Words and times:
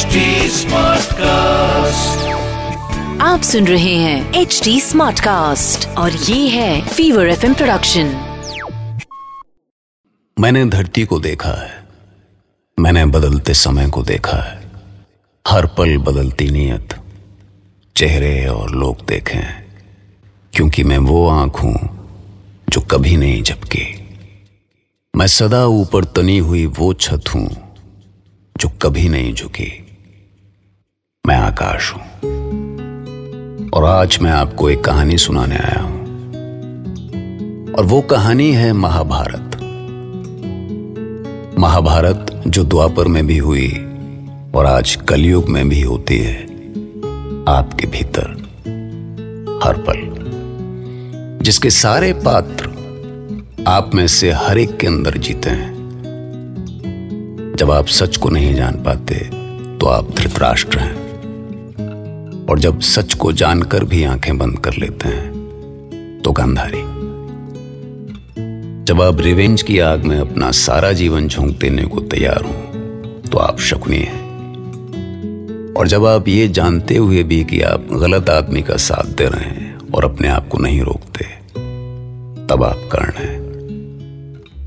HD 0.00 0.16
Smartcast. 0.50 2.26
आप 3.20 3.40
सुन 3.42 3.66
रहे 3.66 3.94
हैं 3.94 4.34
एच 4.34 4.60
डी 4.64 4.80
स्मार्ट 4.80 5.20
कास्ट 5.20 5.88
और 5.88 6.12
ये 6.12 6.48
है 6.48 6.88
फीवर 6.88 7.28
एफ़ 7.28 7.46
प्रोडक्शन 7.46 8.06
मैंने 10.40 10.64
धरती 10.64 11.04
को 11.04 11.20
देखा 11.20 11.50
है। 11.50 11.84
मैंने 12.80 13.06
बदलते 13.06 13.54
समय 13.54 13.88
को 13.88 14.02
देखा 14.02 14.36
है। 14.36 14.70
हर 15.48 15.66
पल 15.66 15.98
बदलती 15.98 16.50
नीयत। 16.50 16.94
चेहरे 17.96 18.46
और 18.46 18.70
लोग 18.70 19.06
देखे। 19.06 19.38
हैं 19.38 19.82
क्योंकि 20.54 20.84
मैं 20.84 20.98
वो 20.98 21.28
आँख 21.28 21.56
हूँ 21.56 22.08
जो 22.68 22.80
कभी 22.80 23.16
नहीं 23.16 23.42
झपकी 23.42 24.16
मैं 25.16 25.26
सदा 25.26 25.66
ऊपर 25.66 26.04
तनी 26.04 26.38
हुई 26.38 26.66
वो 26.66 26.92
छत 26.92 27.24
हूँ 27.34 27.76
जो 28.56 28.68
कभी 28.68 29.08
नहीं 29.08 29.34
झुकी। 29.34 29.86
मैं 31.26 31.36
आकाश 31.36 31.92
हूँ। 31.92 32.00
और 33.70 33.84
आज 33.84 34.18
मैं 34.22 34.30
आपको 34.30 34.70
एक 34.70 34.84
कहानी 34.84 35.18
सुनाने 35.18 35.56
आया 35.56 35.82
हूँ। 35.82 36.00
और 37.74 37.84
वो 37.84 38.00
कहानी 38.00 38.52
है 38.52 38.72
महाभारत। 38.72 39.56
महाभारत 41.58 42.42
जो 42.46 42.64
द्वापर 42.64 43.08
में 43.08 43.26
भी 43.26 43.38
हुई 43.38 43.68
और 44.54 44.66
आज 44.66 44.94
कलयुग 45.08 45.48
में 45.48 45.68
भी 45.68 45.80
होती 45.82 46.18
है, 46.18 46.42
आपके 47.48 47.86
भीतर, 47.86 48.30
हर 49.64 49.76
पल। 49.88 50.00
जिसके 51.42 51.70
सारे 51.70 52.12
पात्र 52.12 53.64
आप 53.68 53.90
में 53.94 54.06
से 54.06 54.32
हर 54.32 54.58
एक 54.58 54.76
के 54.76 54.86
अंदर 54.86 55.18
जीते 55.18 55.50
हैं। 55.50 55.74
जब 57.58 57.70
आप 57.70 57.86
सच 57.86 58.16
को 58.16 58.28
नहीं 58.28 58.54
जान 58.54 58.82
पाते 58.82 59.30
तो 59.78 59.86
आप 59.86 60.10
धृतराष्ट्र 60.10 60.78
हैं। 60.78 60.99
और 62.50 62.58
जब 62.58 62.80
सच 62.80 63.14
को 63.14 63.32
जानकर 63.32 63.84
भी 63.84 64.04
आँखें 64.04 64.38
बंद 64.38 64.58
कर 64.58 64.74
लेते 64.74 65.08
हैं 65.08 66.20
तो 66.24 66.32
गांधारी। 66.32 66.80
जब 68.84 69.02
आप 69.02 69.20
रिवेंज 69.20 69.62
की 69.62 69.78
आग 69.78 70.04
में 70.04 70.18
अपना 70.18 70.50
सारा 70.50 70.92
जीवन 70.92 71.28
झोंक 71.28 71.58
देने 71.58 71.84
को 71.84 72.00
तैयार 72.00 72.44
हो 72.44 72.52
तो 73.30 73.38
आप 73.38 73.58
शकुनी 73.58 73.98
हैं। 73.98 74.28
और 75.74 75.88
जब 75.88 76.06
आप 76.06 76.28
ये 76.28 76.48
जानते 76.48 76.96
हुए 76.96 77.22
भी 77.22 77.44
कि 77.44 77.60
आप 77.60 77.88
गलत 77.92 78.30
आदमी 78.30 78.62
का 78.62 78.76
साथ 78.76 79.06
दे 79.06 79.24
रहे 79.24 79.44
हैं 79.44 79.78
और 79.94 80.04
अपने 80.04 80.28
आप 80.28 80.48
को 80.48 80.58
नहीं 80.58 80.80
रोकते, 80.80 81.24
तब 82.46 82.64
आप 82.64 82.88
कर्ण 82.92 83.12
हैं। 83.18 83.38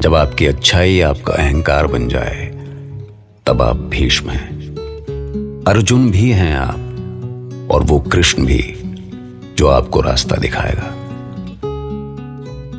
जब 0.02 0.16
आपकी 0.16 0.46
अच्छाई 0.46 1.00
आपका 1.02 1.34
अहंकार 1.34 1.88
बन 1.88 2.08
जाए, 2.08 2.48
तब 3.46 3.62
आप 3.62 3.76
भीष्म 3.76 4.30
हैं। 4.30 5.64
अर्जुन 5.68 6.12
भी 6.12 6.30
हैं 6.32 6.56
आप 6.56 6.93
और 7.74 7.84
वो 7.84 8.00
कृष्ण 8.00 8.46
भी, 8.46 8.76
जो 9.58 9.68
आपको 9.68 10.02
रास्ता 10.02 10.36
दिखाएगा। 10.36 11.04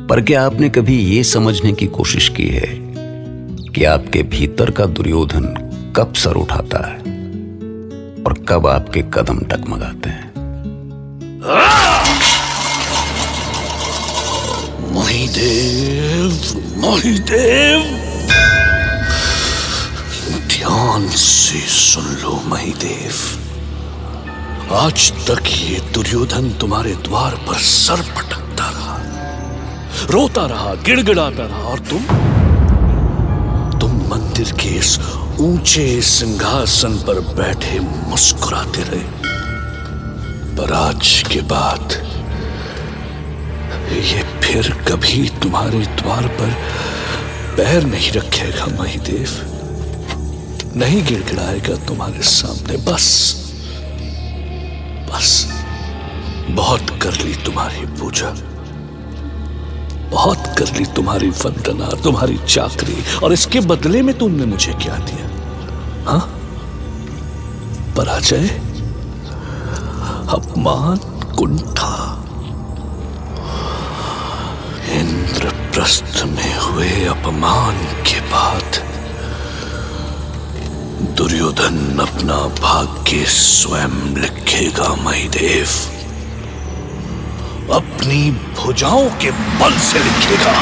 पर 0.09 0.21
क्या 0.21 0.45
आपने 0.45 0.69
कभी 0.69 0.99
ये 0.99 1.23
समझने 1.23 1.73
की 1.73 1.87
कोशिश 1.87 2.29
की 2.29 2.47
है 2.47 2.67
कि 3.73 3.83
आपके 3.83 4.23
भीतर 4.23 4.71
का 4.71 4.85
दुर्योधन 4.85 5.43
कब 5.95 6.13
सर 6.13 6.31
उठाता 6.31 6.87
है 6.87 6.97
और 8.23 8.45
कब 8.49 8.67
आपके 8.67 9.01
कदम 9.01 9.39
टकमगाते 9.39 10.09
हैं? 10.09 10.25
महिदेव 14.95 16.31
महिदेव! 16.77 17.81
ध्यान 20.47 21.07
से 21.07 21.59
सुन 21.59 22.05
लो, 22.05 22.43
महिदेव। 22.47 23.44
आज 24.71 25.11
तक 25.11 25.43
ये 25.47 25.79
दुर्योधन 25.93 26.49
तुम्हारे 26.49 26.93
द्वार 26.93 27.35
पर 27.35 27.53
सर 27.53 28.01
पटकता 28.01 28.69
रहा। 28.69 28.97
रोता 30.09 30.45
रहा, 30.45 30.73
गिड़गिड़ाता 30.73 31.43
रहा, 31.45 31.57
और 31.57 31.79
तुम? 31.79 31.99
तुम 33.79 33.91
मंदिर 33.91 34.51
के 34.51 34.69
इस 34.69 34.99
ऊँचे 35.39 36.01
सिंहासन 36.01 36.93
पर 36.93 37.19
बैठे 37.19 37.79
मुस्कुराते 37.79 38.81
रहे। 38.81 39.03
पर 40.55 40.73
आज 40.73 41.23
के 41.31 41.41
बाद 41.41 41.93
ये 43.91 44.23
फिर 44.43 44.71
कभी 44.87 45.29
तुम्हारे 45.29 45.79
द्वार 45.79 46.27
पर 46.27 46.49
पैर 47.57 47.83
नहीं 47.83 48.11
रखेगा, 48.11 48.65
महिदेव। 48.65 49.29
नहीं 50.75 51.05
गिड़गिड़ाएगा 51.05 51.75
तुम्हारे 51.75 52.21
सामने, 52.21 52.77
बस। 52.77 53.44
बस 55.15 55.61
बहुत 56.49 56.99
कर 57.01 57.13
ली 57.13 57.35
तुम्हारी 57.35 57.85
पूजा। 57.85 58.29
बहुत 60.09 60.43
कर 60.59 60.73
ली 60.73 60.85
तुम्हारी 60.85 61.29
वंदना, 61.29 62.01
तुम्हारी 62.01 62.39
चाकरी। 62.49 63.17
और 63.23 63.33
इसके 63.33 63.59
बदले 63.59 64.01
में 64.01 64.17
तुमने 64.17 64.45
मुझे 64.45 64.73
क्या 64.73 64.95
दिया? 64.95 65.29
हाँ? 66.11 66.19
पराजय? 67.97 68.47
अपमान, 70.29 70.97
कुंठा। 71.35 72.23
इंद्रप्रस्थ 74.89 76.23
में 76.23 76.57
हुए 76.57 77.05
अपमान 77.05 77.77
के 77.77 78.19
बाद 78.19 78.94
दुर्योधन 81.17 81.99
अपना 82.01 82.37
भाग्य 82.55 83.25
स्वयं 83.25 83.93
लिखेगा 84.15 84.87
महिदेव 84.95 85.67
अपनी 87.73 88.19
भुजाओं 88.31 89.09
के 89.21 89.31
बल 89.31 89.77
से 89.79 89.99
लिखेगा। 89.99 90.53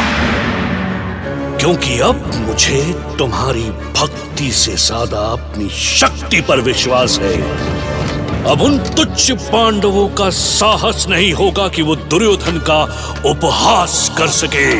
क्योंकि 1.57 1.99
अब 1.99 2.31
मुझे 2.37 2.81
तुम्हारी 3.17 3.69
भक्ति 3.97 4.51
से 4.51 4.75
ज़्यादा 4.77 5.25
अपनी 5.31 5.69
शक्ति 5.79 6.41
पर 6.41 6.61
विश्वास 6.61 7.19
है। 7.21 7.35
अब 8.51 8.61
उन 8.61 8.77
तुच्छ 8.95 9.31
पांडवों 9.31 10.07
का 10.09 10.29
साहस 10.29 11.05
नहीं 11.09 11.31
होगा 11.33 11.67
कि 11.67 11.81
वो 11.81 11.95
दुर्योधन 11.95 12.57
का 12.69 12.81
उपहास 13.29 14.11
कर 14.17 14.27
सके। 14.41 14.71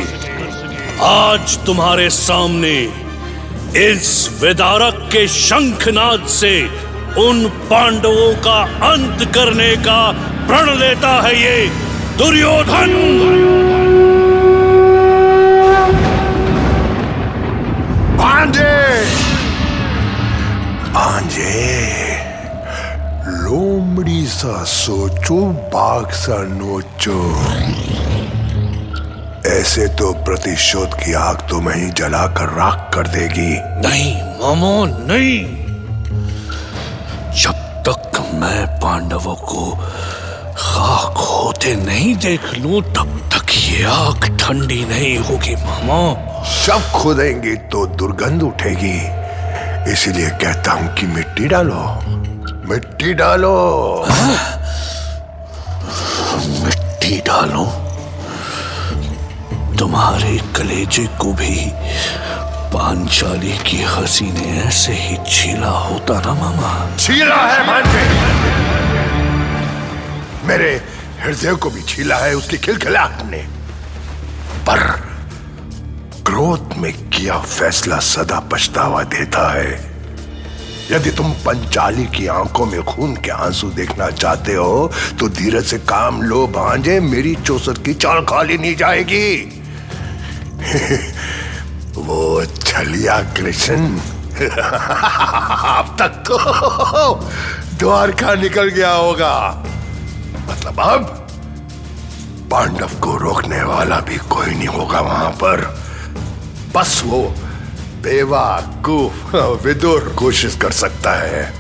आज 1.06 1.58
तुम्हारे 1.66 2.10
सामने 2.10 3.03
इस 3.78 4.40
विदारक 4.42 4.98
के 5.12 5.28
शंखनाद 5.28 6.26
से 6.30 6.52
उन 7.20 7.48
पांडवों 7.70 8.34
का 8.42 8.60
अंत 8.88 9.24
करने 9.36 9.70
का 9.78 10.12
प्रण 10.48 10.70
लेता 10.80 11.10
है 11.22 11.34
ये 11.36 11.66
दुर्योधन। 12.18 12.94
भांजे 18.18 18.76
भांजे 20.94 21.52
लोमड़ी 23.42 24.26
सा 24.28 24.64
सोचो 24.64 25.42
बाघ 25.74 26.12
सा 26.14 26.44
नोचो। 26.48 27.22
ऐसे 29.54 29.88
तो 29.88 30.12
प्रतिशोध 30.26 30.94
की 30.94 31.14
आग 31.14 31.42
तुम्हें 31.50 31.76
ही 31.76 31.90
जलाकर 31.92 32.50
राख 32.50 32.90
कर 32.94 33.08
देगी। 33.08 33.52
नहीं 33.82 34.14
मामो 34.40 34.86
नहीं। 34.86 35.40
जब 37.42 37.60
तक 37.88 38.20
मैं 38.34 38.66
पांडवों 38.80 39.36
को 39.36 39.66
खाक 40.58 41.18
होते 41.18 41.76
नहीं 41.76 42.16
देख 42.16 42.54
लूँ 42.54 42.82
तब 42.96 43.20
तक 43.34 43.54
ये 43.54 43.84
आग 43.84 44.26
ठंडी 44.40 44.84
नहीं 44.86 45.18
होगी 45.20 45.56
मामा। 45.56 46.02
शव 46.56 46.82
खोदेंगी 46.96 47.56
तो 47.72 47.86
दुर्गंध 47.86 48.44
उठेगी। 48.44 48.98
इसीलिए 49.94 50.30
कहता 50.42 50.72
हूँ 50.72 50.94
कि 50.96 51.08
मिट्टी 51.08 51.48
डालो। 51.48 51.82
मिट्टी 52.70 53.14
डालो। 53.14 53.56
मिट्टी 56.66 57.22
डालो? 57.22 57.83
तुम्हारे 59.80 60.38
कलेजे 60.56 61.06
को 61.22 61.32
भी 61.34 61.56
पांचाली 62.74 63.54
की 63.60 63.82
हँसी 63.84 64.26
ने 64.26 64.62
ऐसे 64.62 64.94
ही 64.94 65.18
छीला 65.28 65.70
होता 65.70 66.20
ना 66.20 66.34
मामा। 66.34 66.98
छीला 66.98 67.36
है 67.36 67.66
भांजे 67.68 68.04
मेरे 70.48 70.72
हृदय 71.20 71.56
को 71.56 71.70
भी 71.70 71.82
छीला 71.82 72.16
है 72.16 72.36
उसकी 72.36 72.58
खिलखिलाहट 72.58 73.26
ने। 73.26 73.38
पर 74.68 74.80
क्रोध 76.26 76.76
में 76.78 76.92
किया 77.10 77.38
फैसला 77.40 77.98
सदा 78.00 78.40
पछतावा 78.52 79.04
देता 79.04 79.52
है। 79.54 79.72
यदि 80.92 81.12
तुम 81.12 81.32
पंचाली 81.46 82.06
की 82.06 82.28
आँखों 82.28 82.66
में 82.66 82.84
खून 82.84 83.16
के 83.16 83.32
आँसू 83.32 83.70
देखना 83.72 84.10
चाहते 84.12 84.54
हो 84.54 84.92
तो 85.20 85.30
धीरज 85.30 85.66
से 85.66 85.78
काम 85.80 86.22
लो, 86.22 86.48
भांजे, 86.48 87.00
मेरी 87.00 87.36
चौसठ 87.36 87.84
की 87.86 87.94
चाल 87.94 88.22
खाली 88.22 88.58
नहीं 88.58 88.76
जाएगी। 88.76 89.60
वो 91.98 92.46
छलिया 92.46 93.18
कृष्ण। 93.20 93.98
अब 95.64 95.96
तक 96.00 96.24
तो 96.28 96.38
द्वारका 97.80 98.36
निकल 98.36 98.68
गया 98.68 98.92
होगा। 98.92 99.66
मतलब 100.50 100.80
अब 100.80 101.04
पांडव 102.52 102.90
को 103.00 103.18
रोकने 103.18 103.64
वाला 103.64 104.00
भी 104.00 104.18
कोई 104.18 104.56
नहीं 104.56 104.68
होगा 104.68 105.00
वहाँ 105.00 105.32
पर। 105.32 105.82
बस 106.76 107.02
वो 107.06 107.22
बेवाकूफ 108.02 109.36
विदुर 109.66 110.16
कोशिश 110.20 110.56
कर 110.56 110.72
सकता 110.72 111.12
है। 111.12 111.54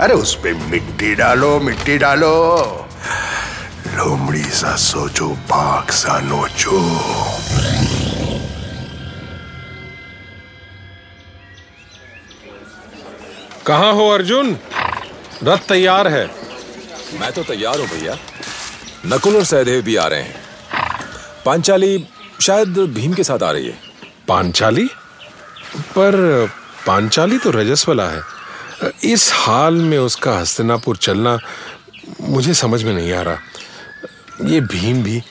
अरे 0.00 0.14
उस 0.14 0.34
पे 0.34 0.52
मिट्टी 0.52 1.14
डालो 1.14 1.60
मिट्टी 1.60 1.98
डालो। 1.98 2.36
लोमड़ी 3.94 4.42
सा 4.42 4.76
सोचो 4.76 5.28
पाक 5.28 5.90
सा 5.90 6.18
नोचो। 6.20 6.80
कहाँ 13.70 13.92
हो 13.92 14.08
अर्जुन? 14.08 14.56
रथ 15.44 15.58
तैयार 15.58 16.08
है। 16.08 16.30
मैं 17.20 17.32
तो 17.32 17.42
तैयार 17.42 17.80
हूँ 17.80 17.86
भैया। 17.88 18.16
नकुल 19.06 19.36
और 19.36 19.44
सहदेव 19.44 19.82
भी 19.82 19.96
आ 19.96 20.06
रहे 20.06 20.22
हैं। 20.22 20.34
पांचाली 21.46 22.06
शायद 22.40 22.68
भीम 22.68 23.12
के 23.12 23.24
साथ 23.24 23.42
आ 23.42 23.50
रही 23.50 23.66
है। 23.66 23.78
पांचाली? 24.28 24.84
पर 25.76 26.46
पांचाली 26.86 27.38
तो 27.38 27.50
रजस्वला 27.50 28.08
है। 28.08 28.22
इस 29.04 29.30
हाल 29.34 29.74
में 29.74 29.98
उसका 29.98 30.38
हस्तिनापुर 30.38 30.96
चलना 30.96 31.38
मुझे 32.20 32.54
समझ 32.54 32.84
में 32.84 32.94
नहीं 32.94 33.12
आ 33.12 33.22
रहा। 33.22 33.38
ये 34.44 34.60
भीम 34.60 35.02
भी 35.02 35.22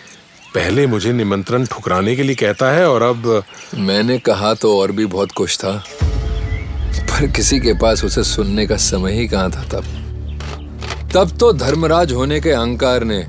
पहले 0.56 0.88
मुझे 0.88 1.13
निमंत्रण 1.13 1.65
ठुकराने 1.65 2.15
के 2.15 2.24
लिए 2.24 2.36
कहता 2.36 2.71
है 2.71 2.89
और 2.89 3.01
अब 3.01 3.44
मैंने 3.75 4.19
कहा 4.19 4.53
तो 4.53 4.81
और 4.81 4.91
भी 4.91 5.06
बहुत 5.06 5.31
कुछ 5.31 5.57
था। 5.57 5.83
पर 7.09 7.27
किसी 7.27 7.59
के 7.59 7.73
पास 7.73 8.03
उसे 8.03 8.23
सुनने 8.23 8.65
का 8.67 8.77
समय 8.77 9.13
ही 9.13 9.27
कहाँ 9.27 9.51
था 9.51 9.63
तब? 9.63 9.83
तब 11.13 11.38
तो 11.38 11.53
धर्मराज 11.53 12.11
होने 12.13 12.39
के 12.39 12.51
अहंकार 12.51 13.03
ने 13.03 13.25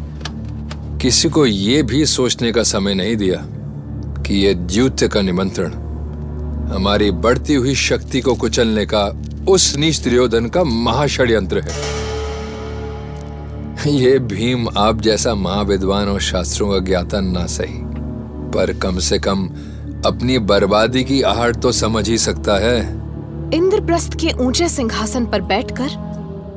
किसी 1.03 1.29
को 1.29 1.47
यह 1.47 1.83
भी 1.83 2.07
सोचने 2.07 2.53
का 2.53 2.63
समय 2.63 2.95
नहीं 2.95 3.17
दिया 3.17 3.37
कि 4.23 4.35
यह 4.35 4.55
द्युत्य 4.55 5.09
का 5.09 5.21
निमंत्रण, 5.23 5.73
हमारी 6.73 7.11
बढ़ती 7.11 7.55
हुई 7.55 7.75
शक्ति 7.75 8.21
को 8.21 8.35
कुचलने 8.35 8.87
का 8.87 9.05
उस 9.49 9.77
नीच 9.77 9.99
दुर्योधन 9.99 10.47
का 10.47 10.65
महाषड्यंत्र 10.65 11.61
है। 11.61 11.99
ये 13.91 14.19
भीम 14.19 14.69
आप 14.79 15.01
जैसा 15.01 15.35
महाविद्वान 15.35 16.09
और 16.09 16.21
शास्त्रों 16.21 16.69
का 16.71 16.79
ज्ञाता 16.79 17.21
ना 17.21 17.47
सही, 17.47 17.81
पर 18.55 18.79
कम 18.79 18.99
से 18.99 19.19
कम 19.19 19.49
अपनी 20.07 20.39
बर्बादी 20.39 21.05
की 21.05 21.23
आहट 21.23 21.57
तो 21.57 21.73
समझ 21.73 22.09
ही 22.09 22.19
सकता 22.19 22.59
है। 22.59 23.00
इंद्रप्रस्थ 23.55 24.15
के 24.15 24.33
ऊँचे 24.33 24.69
सिंहासन 24.69 25.27
पर 25.27 25.41
बैठकर 25.41 25.89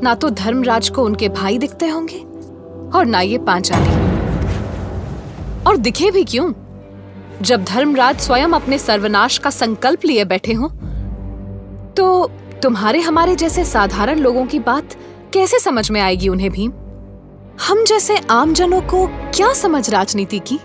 ना 0.03 0.15
तो 0.15 0.29
धर्मराज 0.29 0.89
को 0.89 1.03
उनके 1.03 1.29
भाई 1.29 1.57
दिखते 1.57 1.87
होंगे 1.87 2.19
और 2.97 3.05
ना 3.05 3.21
ये 3.21 3.37
पांचाली 3.37 4.01
और 5.63 5.77
दिखे 5.77 6.11
भी 6.11 6.23
क्यों? 6.23 6.53
जब 7.41 7.63
धर्मराज 7.63 8.19
स्वयं 8.19 8.47
अपने 8.47 8.77
सर्वनाश 8.77 9.37
का 9.37 9.49
संकल्प 9.49 10.05
लिए 10.05 10.25
बैठे 10.25 10.53
हो 10.53 10.67
तो 11.97 12.27
तुम्हारे 12.63 12.99
हमारे 12.99 13.35
जैसे 13.35 13.65
साधारण 13.65 14.19
लोगों 14.19 14.45
की 14.45 14.59
बात 14.59 14.95
कैसे 15.33 15.59
समझ 15.59 15.91
में 15.91 16.01
आएगी 16.01 16.29
उन्हें 16.29 16.51
भी 16.51 16.65
हम 17.67 17.83
जैसे 17.85 18.17
आम 18.29 18.53
जनों 18.53 18.81
को 18.81 19.07
क्या 19.07 19.53
समझ 19.53 19.89
राजनीति 19.89 20.39
की? 20.39 20.59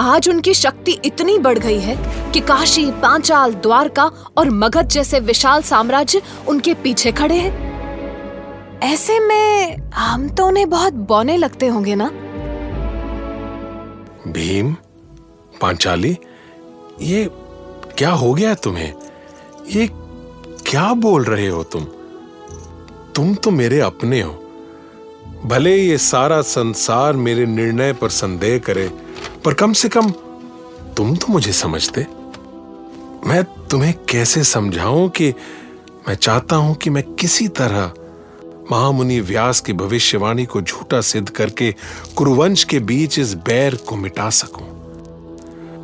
आज 0.00 0.28
उनकी 0.28 0.54
शक्ति 0.54 0.98
इतनी 1.04 1.38
बढ़ 1.38 1.58
गई 1.58 1.78
है 1.78 1.96
कि 2.32 2.40
काशी, 2.40 2.90
पांचाल, 2.90 3.54
द्वारका 3.54 4.10
और 4.36 4.50
मगध 4.50 4.88
जैसे 4.88 5.20
विशाल 5.20 5.62
साम्राज्य 5.62 6.22
उनके 6.48 6.74
पीछे 6.74 7.12
खड़े 7.12 7.34
हैं। 7.34 7.66
ऐसे 8.80 9.20
में 9.20 9.76
हम 9.94 10.28
तो 10.28 10.46
उन्हें 10.46 10.70
बहुत 10.70 10.92
बौने 10.92 11.36
लगते 11.36 11.66
होंगे 11.66 11.94
ना? 11.94 12.10
भीम, 14.32 14.76
पांचाली, 15.60 16.18
ये 17.00 17.30
क्या 17.98 18.10
हो 18.10 18.34
गया 18.34 18.54
तुम्हें? 18.54 18.94
ये 19.70 19.88
क्या 20.66 20.92
बोल 20.92 21.24
रहे 21.24 21.48
हो 21.48 21.64
तुम? 21.64 21.84
तुम 23.14 23.34
तो 23.34 23.50
मेरे 23.50 23.80
अपने 23.80 24.20
हो। 24.20 24.42
भले 25.44 25.76
ये 25.76 25.98
सारा 25.98 26.42
संसार 26.42 27.12
मेरे 27.12 27.46
निर्णय 27.46 27.92
पर 27.92 28.08
संदेह 28.08 28.58
करे 28.58 29.05
पर 29.46 29.54
कम 29.54 29.72
से 29.72 29.88
कम 29.88 30.10
तुम 30.96 31.16
तो 31.16 31.26
मुझे 31.28 31.52
समझते। 31.52 32.00
मैं 33.28 33.44
तुम्हें 33.70 33.94
कैसे 34.10 34.44
समझाऊं 34.44 35.08
कि 35.08 35.34
मैं 36.08 36.14
चाहता 36.14 36.56
हूँ 36.56 36.74
कि 36.74 36.90
मैं 36.90 37.14
किसी 37.14 37.48
तरह 37.48 37.92
महामुनि 38.72 39.20
व्यास 39.20 39.60
की 39.60 39.72
भविष्यवाणी 39.72 40.46
को 40.46 40.62
झूठा 40.62 41.00
सिद्ध 41.00 41.28
करके 41.30 41.74
कुरुवंश 42.16 42.64
के 42.64 42.78
बीच 42.78 43.18
इस 43.18 43.34
बैर 43.34 43.74
को 43.74 43.96
मिटा 43.96 44.30
सकूँ? 44.30 44.66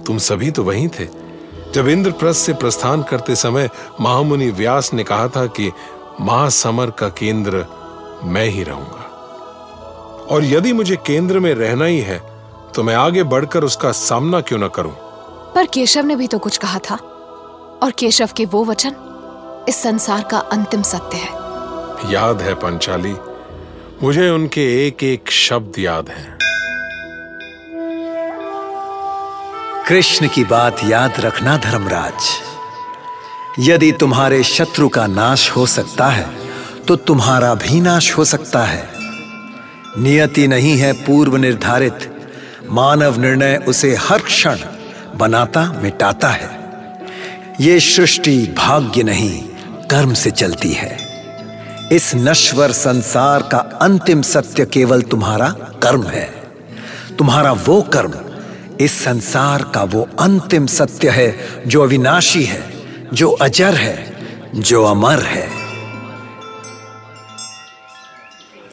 तुम 0.07 0.19
सभी 0.19 0.51
तो 0.51 0.65
वहीं 0.65 0.89
थे। 0.89 1.07
जब 1.75 1.89
इंद्रप्रस्थ 1.89 2.41
से 2.41 2.53
प्रस्थान 2.53 3.03
करते 3.03 3.37
समय 3.37 3.71
महामुनि 4.01 4.51
व्यास 4.51 4.95
ने 4.95 5.05
कहा 5.05 5.29
था 5.29 5.47
कि 5.47 5.73
महासमर 6.21 6.91
का 6.91 7.09
केंद्र 7.09 7.65
मैं 8.25 8.49
ही 8.49 8.63
रहूँगा। 8.63 9.09
और 10.31 10.45
यदि 10.45 10.73
मुझे 10.73 10.97
केंद्र 10.97 11.39
में 11.39 11.55
रहना 11.55 11.85
ही 11.85 12.01
है 12.01 12.32
तो 12.75 12.83
मैं 12.83 12.95
आगे 12.95 13.23
बढ़कर 13.23 13.65
उसका 13.65 13.93
सामना 13.93 14.41
क्यों 14.41 14.59
ना 14.59 14.69
करूँ? 14.69 14.93
पर 15.55 15.67
केशव 15.67 16.05
ने 16.05 16.17
भी 16.17 16.27
तो 16.27 16.39
कुछ 16.39 16.57
कहा 16.57 16.79
था। 16.79 16.95
और 17.83 17.91
केशव 17.91 18.29
के 18.37 18.45
वो 18.45 18.65
वचन 18.65 19.65
इस 19.69 19.83
संसार 19.83 20.23
का 20.23 20.39
अंतिम 20.39 20.83
सत्य 20.83 21.17
है। 21.17 22.13
याद 22.13 22.43
है 22.43 22.55
पंचाली 22.55 23.15
मुझे 24.03 24.29
उनके 24.31 24.87
एक 24.87 25.03
एक 25.05 25.31
शब्द 25.31 25.79
याद 25.79 26.09
हैं। 26.09 26.39
कृष्ण 29.89 30.29
की 30.29 30.45
बात 30.45 30.85
याद 30.85 31.21
रखना 31.21 31.57
धर्मराज। 31.57 32.31
यदि 33.59 33.93
तुम्हारे 33.93 34.43
शत्रु 34.45 34.89
का 34.89 35.07
नाश 35.07 35.51
हो 35.51 35.67
सकता 35.67 36.09
है 36.09 36.27
तो 36.89 36.97
तुम्हारा 36.97 37.55
भी 37.55 37.81
नाश 37.81 38.13
हो 38.19 38.25
सकता 38.25 38.65
है। 38.65 38.89
नियति 39.99 40.47
नहीं 40.49 40.77
है 40.79 40.93
पूर्व 40.93 41.37
निर्धारित 41.37 42.09
मानव 42.71 43.21
निर्णय 43.21 43.57
उसे 43.69 43.95
हर 43.95 44.19
क्षण 44.19 44.59
बनाता, 45.15 45.73
मिटाता 45.83 46.29
है। 46.29 46.63
ये 47.61 47.81
सृष्टि 47.81 48.55
भाग्य 48.59 49.03
नहीं, 49.03 49.43
कर्म 49.89 50.15
से 50.15 50.31
चलती 50.31 50.73
है। 50.73 50.99
इस 51.93 52.15
नश्वर 52.15 52.73
संसार 52.73 53.43
का 53.43 53.59
अंतिम 53.59 54.23
सत्य 54.23 54.67
केवल 54.67 55.03
तुम्हारा 55.03 55.49
कर्म 55.83 56.03
है। 56.03 56.43
तुम्हारा 57.19 57.53
वो 57.53 57.83
कर्म, 57.83 58.15
इस 58.81 59.05
संसार 59.05 59.63
का 59.63 59.83
वो 59.83 60.09
अंतिम 60.21 60.67
सत्य 60.67 61.09
है, 61.09 61.39
जो 61.67 61.83
अविनाशी 61.83 62.45
है, 62.45 62.73
जो 63.13 63.31
अजर 63.31 63.75
है, 63.75 64.17
जो 64.55 64.85
अमर 64.85 65.23
है। 65.23 65.49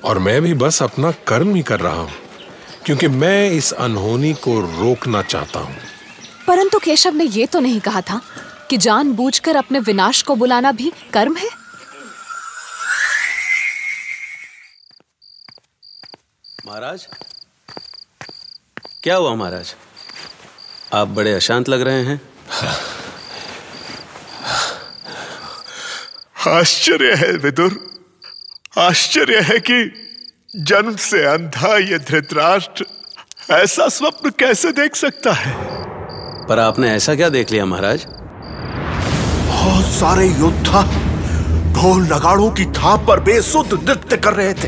और 0.06 0.20
मैं 0.20 0.42
भी 0.42 0.54
बस 0.54 0.84
अपना 0.84 1.12
कर्म 1.12 1.56
ही 1.56 1.62
कर 1.62 1.80
रहा 1.80 2.00
हूँ। 2.00 2.10
क्योंकि 2.86 3.08
मैं 3.08 3.50
इस 3.50 3.72
अनहोनी 3.74 4.34
को 4.34 4.60
रोकना 4.60 5.22
चाहता 5.22 5.60
हूँ। 5.60 5.76
परंतु 6.48 6.80
केशव 6.80 7.14
ने 7.14 7.24
ये 7.24 7.46
तो 7.46 7.60
नहीं 7.60 7.80
कहा 7.80 8.02
था 8.02 8.22
कि 8.70 8.78
जानबूझकर 8.78 9.56
अपने 9.56 9.80
विनाश 9.80 10.22
को 10.22 10.36
बुलाना 10.36 10.72
भी 10.72 10.92
कर्म 11.14 11.36
है। 11.38 11.50
महाराज 16.68 17.08
क्या 19.04 19.16
हुआ 19.16 19.36
महाराज? 19.36 19.76
आप 20.94 21.08
बड़े 21.08 21.34
अशांत 21.34 21.70
लग 21.70 21.82
रहे 21.82 22.04
हैं। 22.04 22.22
आश्चर्य 26.48 27.14
है 27.16 27.32
विदुर। 27.38 27.78
आश्चर्य 28.78 29.42
है 29.42 29.60
कि 29.60 29.84
जन्म 30.56 30.96
से 30.96 31.26
अंधा 31.26 31.78
ये 31.78 31.98
धृतराष्ट्र 31.98 32.86
ऐसा 33.52 33.88
स्वप्न 33.88 34.30
कैसे 34.30 34.72
देख 34.72 34.96
सकता 34.96 35.32
है? 35.32 35.54
पर 36.48 36.60
आपने 36.60 36.92
ऐसा 36.92 37.16
क्या 37.16 37.30
देख 37.30 37.52
लिया 37.52 37.66
महाराज? 37.66 38.06
बहुत 39.48 39.86
सारे 39.86 40.28
योद्धा 40.28 40.82
ढोल 41.74 42.02
नगाड़ों 42.04 42.52
की 42.52 42.66
थाप 42.66 43.06
पर 43.08 43.20
बेसुध 43.20 43.86
नृत्य 43.90 44.18
कर 44.18 44.34
रहे 44.34 44.54
थे। 44.54 44.68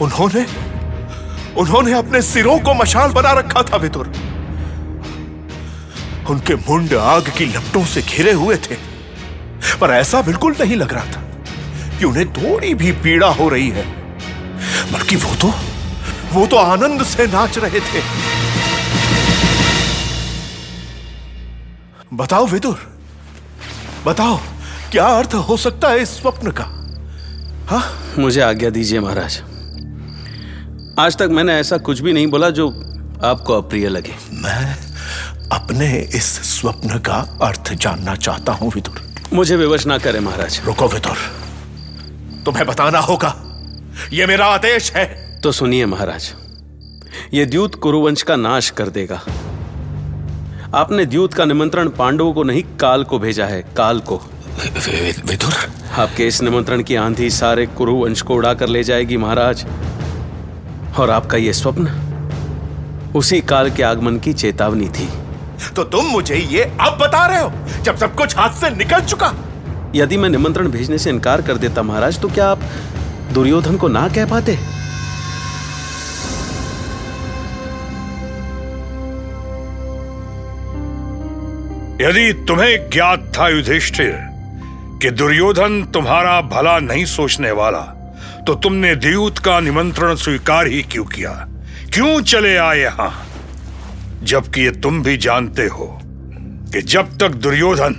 उन्होंने 0.00 0.46
उन्होंने 1.56 1.92
अपने 1.92 2.22
सिरों 2.22 2.58
को 2.58 2.74
मशाल 2.74 3.12
बना 3.12 3.32
रखा 3.32 3.62
था 3.62 3.76
विदुर। 3.76 4.06
उनके 6.30 6.54
मुंड 6.54 6.94
आग 6.94 7.32
की 7.38 7.46
लपटों 7.46 7.84
से 7.84 8.02
घिरे 8.02 8.32
हुए 8.32 8.56
थे। 8.56 8.74
पर 9.80 9.90
ऐसा 9.90 10.22
बिल्कुल 10.22 10.56
नहीं 10.60 10.76
लग 10.76 10.92
रहा 10.92 11.04
था 11.04 11.20
कि 11.98 12.04
उन्हें 12.04 12.32
थोड़ी 12.32 12.74
भी 12.74 12.92
पीड़ा 12.92 13.28
हो 13.28 13.48
रही 13.48 13.68
है। 13.68 14.05
बल्कि 14.92 15.16
वो 15.16 15.34
तो 15.34 15.52
वो 16.32 16.46
तो 16.46 16.56
आनंद 16.56 17.02
से 17.04 17.26
नाच 17.26 17.58
रहे 17.58 17.80
थे। 17.80 18.02
बताओ 22.14 22.46
विदुर 22.46 22.78
बताओ 24.06 24.38
क्या 24.92 25.06
अर्थ 25.06 25.34
हो 25.34 25.56
सकता 25.56 25.88
है 25.88 26.02
इस 26.02 26.16
स्वप्न 26.20 26.50
का? 26.50 26.64
हा? 27.70 27.82
मुझे 28.18 28.40
आज्ञा 28.40 28.70
दीजिए 28.70 29.00
महाराज। 29.00 29.40
आज 30.98 31.16
तक 31.16 31.28
मैंने 31.30 31.54
ऐसा 31.54 31.78
कुछ 31.78 32.00
भी 32.00 32.12
नहीं 32.12 32.26
बोला 32.26 32.50
जो 32.50 32.68
आपको 33.24 33.52
अप्रिय 33.52 33.88
लगे। 33.88 34.14
मैं 34.32 34.76
अपने 35.52 35.88
इस 36.14 36.26
स्वप्न 36.50 36.98
का 36.98 37.16
अर्थ 37.42 37.72
जानना 37.74 38.14
चाहता 38.14 38.52
हूँ 38.52 38.70
विदुर। 38.74 39.02
मुझे 39.32 39.56
विवश 39.56 39.86
ना 39.86 39.98
करें 39.98 40.20
महाराज। 40.20 40.60
रुको 40.64 40.88
विदुर 40.88 41.16
तुम्हें 42.44 42.66
बताना 42.66 42.98
होगा। 42.98 43.34
यह 44.12 44.26
मेरा 44.26 44.46
आदेश 44.46 44.92
है। 44.92 45.04
तो 45.40 45.52
सुनिए 45.52 45.86
महाराज 45.86 46.32
ये 47.34 47.44
द्यूत 47.46 47.74
कुरुवंश 47.74 48.22
का 48.22 48.36
नाश 48.36 48.70
कर 48.70 48.88
देगा। 48.88 49.20
आपने 50.74 51.04
द्यूत 51.06 51.34
का 51.34 51.44
निमंत्रण 51.44 51.88
पांडवों 51.88 52.32
को 52.32 52.42
नहीं 52.42 52.62
काल 52.80 53.04
को 53.04 53.18
भेजा 53.18 53.46
है 53.46 53.60
काल 53.76 54.00
को। 54.00 54.16
विदुर? 55.26 55.54
आपके 55.92 56.26
इस 56.26 56.40
निमंत्रण 56.42 56.82
की 56.82 56.96
आंधी 56.96 57.30
सारे 57.30 57.66
कुरुवंश 57.66 58.22
को 58.22 58.34
उड़ा 58.34 58.52
कर 58.54 58.68
ले 58.68 58.82
जाएगी 58.84 59.16
महाराज। 59.16 59.64
और 60.98 61.10
आपका 61.10 61.38
यह 61.38 61.52
स्वप्न 61.52 62.02
उसी 63.14 63.40
काल 63.40 63.70
के 63.70 63.82
आगमन 63.82 64.18
की 64.18 64.32
चेतावनी 64.32 64.88
थी। 64.88 65.08
तो 65.76 65.84
तुम 65.84 66.04
मुझे 66.04 66.36
ये 66.36 66.62
अब 66.62 66.98
बता 67.00 67.26
रहे 67.26 67.40
हो 67.40 67.52
जब 67.82 67.96
सब 67.96 68.14
कुछ 68.14 68.36
हाथ 68.36 68.54
से 68.54 68.70
निकल 68.70 69.00
चुका। 69.00 69.32
यदि 69.94 70.16
मैं 70.16 70.28
निमंत्रण 70.28 70.68
भेजने 70.68 70.98
से 70.98 71.10
इनकार 71.10 71.42
कर 71.42 71.56
देता 71.56 71.82
महाराज 71.82 72.20
तो 72.20 72.28
क्या 72.28 72.48
आप 72.48 72.60
दुर्योधन 73.36 73.76
को 73.76 73.88
ना 73.88 74.08
कह 74.08 74.26
पाते? 74.26 74.52
यदि 82.04 82.32
तुम्हें 82.48 82.90
ज्ञात 82.90 83.32
था 83.38 83.48
युधिष्ठिर 83.48 84.12
कि 85.02 85.10
दुर्योधन 85.10 85.82
तुम्हारा 85.84 86.40
भला 86.40 86.78
नहीं 86.78 87.04
सोचने 87.04 87.50
वाला 87.50 87.80
तो 88.46 88.54
तुमने 88.54 88.94
द्यूत 88.96 89.38
का 89.38 89.60
निमंत्रण 89.60 90.14
स्वीकार 90.14 90.66
ही 90.66 90.82
क्यों 90.82 91.04
किया? 91.04 91.32
क्यों 91.94 92.20
चले 92.22 92.56
आए 92.56 92.78
यहाँ? 92.78 93.10
जबकि 94.22 94.60
ये 94.60 94.70
तुम 94.70 95.02
भी 95.02 95.16
जानते 95.16 95.66
हो 95.66 95.86
कि 96.72 96.82
जब 96.82 97.18
तक 97.18 97.28
दुर्योधन 97.28 97.92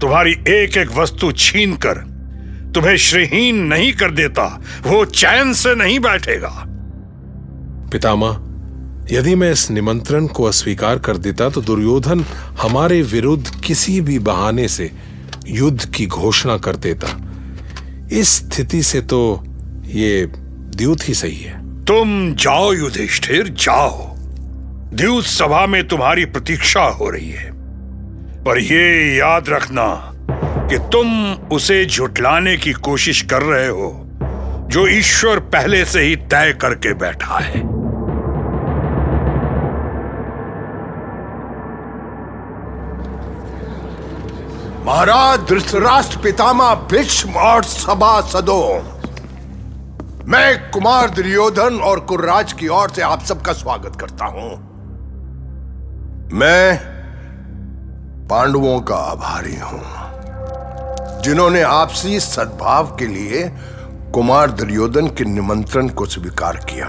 तुम्हारी 0.00 0.32
एक 0.48 0.76
एक 0.76 0.92
वस्तु 0.92 1.32
छीन 1.32 1.76
कर 1.76 2.13
तुम्हें 2.74 2.96
श्रीहीन 2.96 3.56
नहीं 3.56 3.92
कर 3.92 4.10
देता 4.10 4.44
वो 4.86 5.04
चैन 5.04 5.52
से 5.52 5.74
नहीं 5.74 5.98
बैठेगा। 6.00 6.64
पितामह 7.92 8.40
यदि 9.12 9.34
मैं 9.34 9.50
इस 9.52 9.70
निमंत्रण 9.70 10.26
को 10.26 10.44
अस्वीकार 10.44 10.98
कर 10.98 11.16
देता 11.16 11.48
तो 11.50 11.60
दुर्योधन 11.60 12.24
हमारे 12.60 13.02
विरुद्ध 13.02 13.60
किसी 13.64 14.00
भी 14.00 14.18
बहाने 14.18 14.68
से 14.68 14.90
युद्ध 15.48 15.84
की 15.94 16.06
घोषणा 16.06 16.56
कर 16.56 16.76
देता। 16.76 17.08
इस 18.12 18.28
स्थिति 18.28 18.82
से 18.82 19.00
तो 19.00 19.44
ये 19.86 20.26
द्यूत 20.76 21.08
ही 21.08 21.14
सही 21.14 21.36
है। 21.36 21.84
तुम 21.84 22.34
जाओ 22.34 22.72
युधिष्ठिर 22.72 23.48
जाओ। 23.48 24.14
द्यूत 24.94 25.24
सभा 25.24 25.66
में 25.66 25.88
तुम्हारी 25.88 26.24
प्रतीक्षा 26.24 26.82
हो 26.82 27.10
रही 27.10 27.30
है। 27.30 27.50
पर 28.44 28.58
ये 28.58 29.16
याद 29.16 29.48
रखना 29.48 30.13
कि 30.70 30.78
तुम 30.92 31.32
उसे 31.52 31.84
झुटलाने 31.86 32.56
की 32.56 32.72
कोशिश 32.72 33.22
कर 33.22 33.42
रहे 33.42 33.68
हो, 33.68 33.92
जो 34.70 34.86
ईश्वर 34.88 35.38
पहले 35.38 35.84
से 35.84 36.00
ही 36.00 36.16
तय 36.16 36.52
करके 36.60 36.94
बैठा 36.94 37.38
है। 37.38 37.62
महाराज, 44.86 45.40
धृतराष्ट्र 45.40 46.18
पितामा 46.18 46.74
भीष्म 46.74 47.30
और 47.30 47.64
सभासदों 47.64 48.94
मैं 50.28 50.70
कुमार 50.70 51.10
दुर्योधन 51.10 51.80
और 51.80 52.00
कुर्राज 52.00 52.52
की 52.52 52.68
ओर 52.68 52.90
से 52.90 53.02
आप 53.02 53.22
सबका 53.22 53.52
स्वागत 53.52 53.96
करता 54.00 54.24
हूँ। 54.24 54.50
मैं 56.32 56.76
पांडवों 58.28 58.80
का 58.80 58.96
आभारी 58.96 59.56
हूँ। 59.56 60.03
जिन्होंने 61.24 61.60
आपसी 61.62 62.18
सद्भाव 62.20 62.86
के 62.96 63.06
लिए 63.06 63.48
कुमार 64.14 64.50
दुर्योधन 64.50 65.06
के 65.08 65.24
निमंत्रण 65.24 65.88
को 65.88 66.06
स्वीकार 66.06 66.56
किया। 66.56 66.88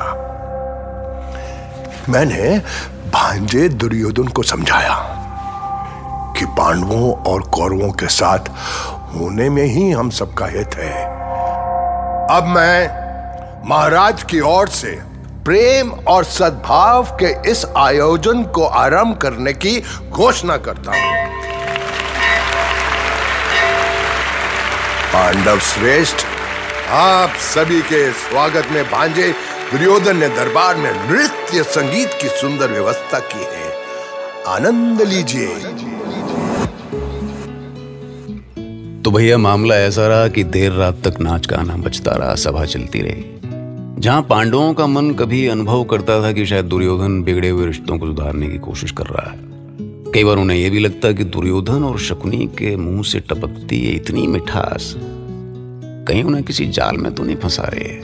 मैंने 2.09 2.57
भांजे 3.13 3.69
दुर्योधन 3.69 4.27
को 4.27 4.43
समझाया 4.43 4.95
कि 6.37 6.45
पांडवों 6.45 7.11
और 7.23 7.41
कौरवों 7.49 7.91
के 7.91 8.07
साथ 8.07 8.49
होने 9.15 9.49
में 9.49 9.65
ही 9.65 9.89
हम 9.91 10.09
सबका 10.09 10.45
हित 10.45 10.75
है। 10.75 11.03
अब 12.37 12.47
मैं 12.47 12.87
महाराज 13.69 14.23
की 14.23 14.39
ओर 14.39 14.69
से 14.69 14.91
प्रेम 15.45 15.91
और 16.07 16.23
सद्भाव 16.23 17.17
के 17.21 17.51
इस 17.51 17.65
आयोजन 17.77 18.43
को 18.43 18.65
आरंभ 18.65 19.17
करने 19.17 19.53
की 19.53 19.79
घोषणा 20.09 20.57
करता 20.57 20.91
हूँ। 20.91 21.24
पांडव 25.15 25.59
श्रेष्ठ, 25.59 26.15
आप 26.89 27.29
सभी 27.29 27.81
के 27.81 28.11
स्वागत 28.11 28.67
में 28.71 28.83
भांजे 28.83 29.31
दुर्योधन 29.71 30.17
ने 30.17 30.27
दरबार 30.29 30.75
में 30.75 31.09
नृत्य 31.09 31.63
संगीत 31.63 32.09
की 32.21 32.27
सुंदर 32.27 32.71
व्यवस्था 32.71 33.19
की 33.19 33.39
है। 33.39 33.73
आनंद 34.47 35.01
लीजिए। 35.01 35.47
तो 39.01 39.11
भैया, 39.11 39.37
मामला 39.37 39.75
ऐसा 39.75 40.07
रहा 40.07 40.27
कि 40.27 40.43
देर 40.43 40.71
रात 40.71 41.07
तक 41.07 41.19
नाच 41.19 41.47
गाना 41.47 41.77
बचता 41.77 42.11
रहा, 42.11 42.35
सभा 42.35 42.65
चलती 42.65 43.01
रही। 43.01 43.25
जहाँ 44.01 44.21
पांडवों 44.21 44.73
का 44.73 44.87
मन 44.87 45.11
कभी 45.11 45.47
अनुभव 45.47 45.83
करता 45.83 46.23
था 46.23 46.31
कि 46.31 46.45
शायद 46.45 46.65
दुर्योधन 46.65 47.23
बिगड़े 47.23 47.49
हुए 47.49 47.65
रिश्तों 47.65 47.99
को 47.99 48.05
सुधारने 48.07 48.47
की 48.47 48.57
कोशिश 48.57 48.91
कर 48.91 49.03
रहा 49.03 49.31
है। 49.31 49.44
कई 50.15 50.23
बार 50.23 50.37
उन्हें 50.37 50.57
यह 50.57 50.69
भी 50.69 50.79
लगता 50.79 51.11
कि 51.11 51.23
दुर्योधन 51.23 51.83
और 51.83 51.97
शकुनी 51.99 52.45
के 52.47 52.75
मुँह 52.75 53.03
से 53.03 53.19
टपकती 53.19 53.79
है 53.85 53.95
इतनी 53.95 54.27
मिठास। 54.27 54.93
कहीं 56.07 56.23
उन्हें 56.23 56.43
किसी 56.43 56.67
जाल 56.67 56.97
में 56.97 57.15
तो 57.15 57.23
नहीं 57.23 57.35
फंसा 57.35 57.63
रहे 57.65 57.97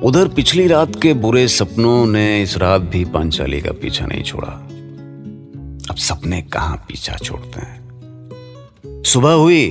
उधर 0.00 0.28
पिछली 0.28 0.66
रात 0.66 0.96
के 1.02 1.14
बुरे 1.14 1.46
सपनों 1.48 2.06
ने 2.06 2.42
इस 2.42 2.56
रात 2.58 2.80
भी 2.80 3.04
पांचाली 3.04 3.60
का 3.60 3.72
पीछा 3.72 4.06
नहीं 4.06 4.22
छोड़ा। 4.22 4.48
अब 5.90 5.96
सपने 5.98 6.42
कहाँ 6.42 6.76
पीछा 6.88 7.16
छोड़ते 7.16 7.60
हैं? 7.60 9.02
सुबह 9.06 9.32
हुई 9.32 9.70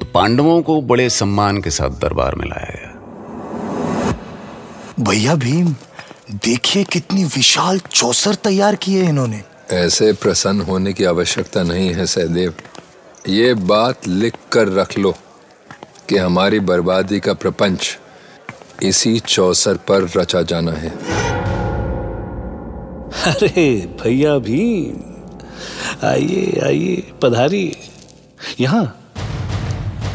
तो 0.00 0.06
पांडवों 0.14 0.62
को 0.62 0.80
बड़े 0.82 1.10
सम्मान 1.10 1.60
के 1.60 1.70
साथ 1.70 2.00
दरबार 2.00 2.34
में 2.34 2.46
लाया 2.46 2.70
गया। 2.76 2.92
भैया 5.00 5.34
भीम, 5.34 5.74
देखिए 6.44 6.84
कितनी 6.84 7.24
विशाल 7.24 7.78
चौसर 7.78 8.34
तैयार 8.34 8.74
की 8.74 8.94
है 8.94 9.08
इन्होंने। 9.08 9.42
ऐसे 9.72 10.12
प्रसन्न 10.12 10.60
होने 10.60 10.92
की 10.92 11.04
आवश्यकता 11.04 11.62
नहीं 11.62 11.92
है, 11.94 12.06
सहदेव। 12.06 12.54
ये 13.28 13.54
बात 13.54 14.06
लिख 14.08 14.34
कर 14.52 14.68
रख 14.68 14.98
लो 14.98 15.14
कि 16.08 16.16
हमारी 16.16 16.60
बर्बादी 16.60 17.20
का 17.20 17.34
प्रपंच 17.34 17.98
इसी 18.82 19.18
चौसर 19.18 19.76
पर 19.88 20.08
रचा 20.16 20.42
जाना 20.42 20.72
है। 20.72 20.90
अरे 23.26 23.68
भैया 24.02 24.38
भीम 24.38 26.06
आइए 26.08 26.60
आइए 26.64 27.12
पधारिए 27.22 27.76
यहाँ, 28.60 28.84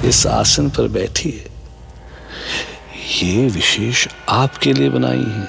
इस 0.05 0.25
आसन 0.27 0.69
पर 0.69 0.88
बैठिए। 0.88 1.50
ये 3.22 3.48
विशेष 3.48 4.07
आपके 4.29 4.74
लिए 4.74 4.89
बनाई 4.89 5.25
है, 5.27 5.48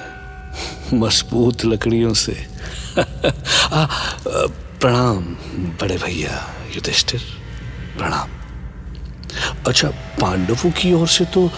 मज़बूत 0.93 1.65
लकड़ियों 1.65 2.13
से। 2.13 2.54
प्रणाम 4.81 5.23
बड़े 5.81 5.97
भैया 5.97 6.35
युधिष्ठिर। 6.75 7.21
प्रणाम। 7.97 8.29
अच्छा 9.67 9.89
पांडवों 10.21 10.71
की 10.71 10.93
ओर 10.93 11.07
से 11.07 11.25
तो 11.25 11.49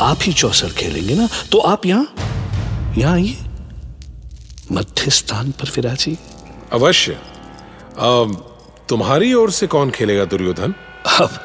आप 0.00 0.18
ही 0.22 0.32
चौसर 0.32 0.68
खेलेंगे 0.68 1.14
ना? 1.14 1.28
तो 1.52 1.58
आप 1.58 1.86
यहाँ 1.86 2.14
यहाँ 2.98 3.14
आइए। 3.14 3.36
मध्य 4.72 5.10
स्थान 5.10 5.50
पर 5.50 5.70
विराजी। 5.76 6.18
अवश्य। 6.72 7.18
तुम्हारी 8.88 9.34
ओर 9.34 9.50
से 9.50 9.66
कौन 9.66 9.90
खेलेगा 9.90 10.24
दुर्योधन? 10.24 10.74
अब 11.20 11.38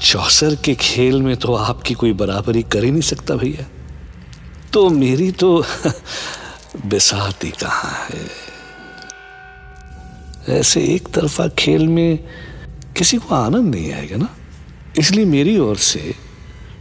चौसर 0.00 0.54
के 0.54 0.74
खेल 0.74 1.22
में 1.22 1.36
तो 1.36 1.54
आपकी 1.54 1.94
कोई 1.94 2.12
बराबरी 2.12 2.62
कर 2.62 2.84
ही 2.84 2.90
नहीं 2.90 3.02
सकता 3.02 3.34
भैया। 3.34 3.66
तो 4.72 4.88
मेरी 4.90 5.30
तो 5.32 5.64
बिसाती 6.76 7.50
कहाँ 7.50 8.08
है? 8.10 8.48
ऐसे 10.60 10.80
एक 10.80 11.08
तरफा 11.08 11.48
खेल 11.48 11.88
में 11.88 12.18
किसी 12.96 13.16
को 13.16 13.34
आनंद 13.34 13.74
नहीं 13.74 13.92
आएगा 13.92 14.16
ना? 14.16 14.36
इसलिए 14.98 15.24
मेरी 15.24 15.58
ओर 15.58 15.76
से 15.76 16.14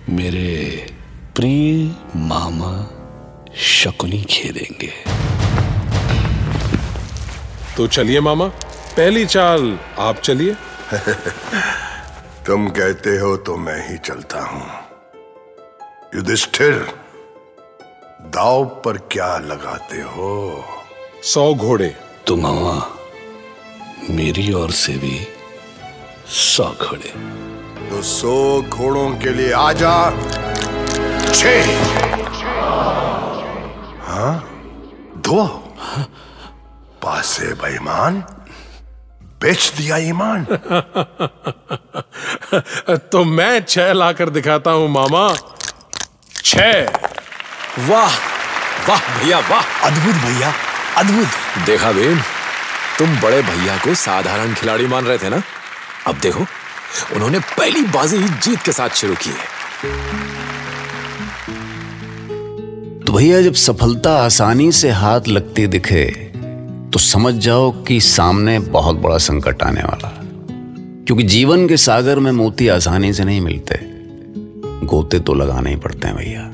मेरे 0.10 0.88
प्रिय 1.36 1.96
मामा 2.16 2.90
शकुनी 3.56 4.24
खेलेंगे। 4.30 4.92
तो 7.78 7.88
चलिए 7.88 8.20
मामा 8.20 8.48
पहली 8.98 9.26
चाल 9.26 9.80
आप 10.00 10.18
चलिए। 10.18 10.54
तुम 12.46 12.68
कहते 12.68 13.18
हो 13.18 13.38
तो 13.38 13.58
मैं 13.58 13.92
ही 13.92 13.98
चलता 13.98 14.42
हूँ। 14.42 14.68
युधिष्ठिर 16.16 17.07
दाव 18.22 18.66
पर 18.66 18.98
क्या 18.98 19.38
लगाते 19.38 19.98
हो? 19.98 20.64
सौ 21.24 21.54
घोड़े। 21.54 21.96
तो 22.28 22.36
मामा 22.36 22.92
मेरी 24.10 24.54
ओर 24.54 24.72
से 24.72 24.94
भी 24.94 25.28
सौ 26.28 26.64
घोड़े। 26.64 27.14
तो 27.90 28.02
सौ 28.02 28.62
घोड़ों 28.62 29.12
के 29.12 29.30
लिए 29.30 29.52
आजा। 29.52 30.12
छह। 31.34 31.66
हाँ? 34.02 34.50
दो। 35.18 35.74
पासे 37.02 37.54
बेईमान। 37.54 38.24
बेच 39.42 39.74
दिया 39.78 39.98
ईमान। 39.98 40.46
तो 42.98 43.24
मैं 43.24 43.64
छह 43.64 43.94
लाकर 43.94 44.30
दिखाता 44.30 44.72
हूँ 44.72 44.90
मामा। 44.90 45.36
छह। 46.46 47.07
वाह 47.80 48.16
वाह 48.88 49.00
भैया 49.18 49.40
वाह। 49.40 49.88
अद्भुत 49.88 50.16
भैया 50.16 50.54
अद्भुत। 50.98 51.66
देखा 51.66 51.92
बेन 51.92 52.22
तुम 53.00 53.10
बड़े 53.22 53.42
भैया 53.42 53.78
को 53.78 53.94
साधारण 53.96 54.54
खिलाड़ी 54.54 54.88
मान 54.88 55.06
रहे 55.06 55.18
थे 55.18 55.30
ना? 55.30 55.42
अब 56.08 56.20
देखो 56.20 56.46
उन्होंने 57.16 57.40
पहली 57.40 57.82
बाजी 57.82 58.18
ही 58.18 58.30
जीत 58.44 58.62
के 58.62 58.72
साथ 58.72 58.90
शुरू 58.90 59.16
की 59.16 59.30
है। 59.30 59.46
तो 63.06 63.14
भैया 63.14 63.42
जब 63.42 63.54
सफलता 63.54 64.18
आसानी 64.26 64.72
से 64.72 64.92
हाथ 64.92 65.28
लगती 65.28 65.68
दिखे 65.68 66.06
तो 66.94 67.00
समझ 67.00 67.34
जाओ 67.34 67.72
कि 67.84 68.00
सामने 68.02 68.60
बहुत 68.60 68.96
बड़ा 68.96 69.18
संकट 69.18 69.64
आने 69.64 69.82
वाला 69.82 70.14
क्योंकि 71.06 71.24
जीवन 71.24 71.68
के 71.68 71.78
सागर 71.78 72.20
में 72.20 72.32
मोती 72.32 72.68
आसानी 72.68 73.14
से 73.14 73.24
नहीं 73.24 73.42
मिलते। 73.42 73.80
गोते 74.86 75.20
तो 75.20 75.34
लगाने 75.34 75.70
ही 75.70 75.76
पड़ते 75.76 76.08
हैं 76.08 76.18
भैया। 76.18 76.52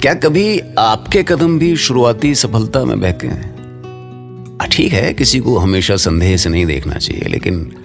क्या 0.00 0.14
कभी 0.14 0.60
आपके 0.78 1.22
कदम 1.22 1.58
भी 1.58 1.76
शुरुआती 1.76 2.34
सफलता 2.34 2.84
में 2.84 3.00
बहके 3.00 3.26
हैं? 3.26 3.56
हाँ, 4.60 4.68
ठीक 4.68 4.92
है 4.92 5.14
किसी 5.14 5.38
को 5.38 5.58
हमेशा 5.58 5.96
संदेह 5.96 6.36
से 6.36 6.50
नहीं 6.50 6.66
देखना 6.66 6.94
चाहिए 6.94 7.28
लेकिन 7.28 7.76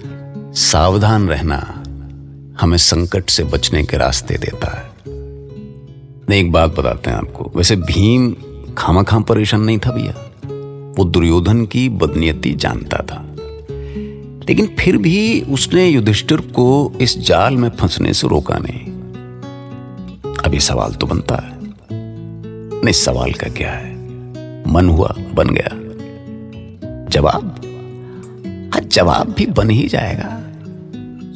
सावधान 0.56 1.28
रहना 1.28 1.84
हमें 2.62 2.78
संकट 2.78 3.30
से 3.30 3.44
बचने 3.44 3.84
के 3.84 3.98
रास्ते 3.98 4.34
देता 4.34 4.78
है। 4.78 4.90
नहीं 6.30 6.40
एक 6.40 6.52
बात 6.52 6.70
बताते 6.70 7.10
हैं 7.10 7.18
आपको 7.18 7.52
वैसे 7.56 7.76
भीम 7.76 8.36
खामा 8.78 9.04
खाम 9.04 9.24
परेशान 9.24 9.62
नहीं 9.62 9.80
था 9.80 9.92
भैया? 9.92 10.32
वो 10.98 11.04
दुर्योधन 11.04 11.66
की 11.66 11.90
बदनीयती 11.90 12.54
जानता 12.54 12.98
था। 12.98 13.36
लेकिन 14.50 14.76
फिर 14.80 14.98
भी 14.98 15.42
उसने 15.42 15.88
युधिष्ठिर 15.88 16.38
को 16.38 16.98
इस 17.02 17.20
जाल 17.20 17.58
में 17.58 17.70
फंसने 17.70 18.14
से 18.14 18.28
रोका 18.28 18.60
नहीं। 18.62 18.96
अभी 20.46 20.60
सवाल 20.60 20.92
तो 20.92 21.08
बनता 21.08 21.36
है। 21.36 21.55
नहीं 22.86 22.94
सवाल 22.94 23.34
का 23.34 23.50
क्या 23.50 23.72
है? 23.72 23.96
मन 24.74 24.90
हुआ, 24.90 25.16
बन 25.34 25.48
गया। 25.50 25.70
जवाब? 27.10 27.62
हाँ 28.74 28.82
जवाब 28.82 29.34
भी 29.38 29.46
बन 29.46 29.70
ही 29.70 29.88
जाएगा। 29.88 30.44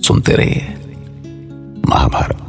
सुनते 0.01 0.33
रहिए, 0.33 0.77
महाभारत। 1.89 2.48